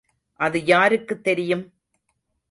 அது 0.39 0.59
யாருக்குத் 0.65 1.23
தெரியும்? 1.23 1.73